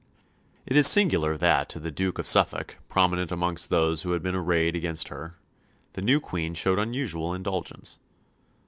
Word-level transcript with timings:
It 0.65 0.75
is 0.75 0.87
singular 0.87 1.37
that 1.37 1.69
to 1.69 1.79
the 1.79 1.91
Duke 1.91 2.17
of 2.17 2.25
Suffolk, 2.25 2.77
prominent 2.89 3.31
amongst 3.31 3.69
those 3.69 4.01
who 4.01 4.13
had 4.13 4.23
been 4.23 4.33
arrayed 4.33 4.75
against 4.75 5.09
her, 5.09 5.35
the 5.93 6.01
new 6.01 6.19
Queen 6.19 6.55
showed 6.55 6.79
unusual 6.79 7.35
indulgence. 7.35 7.99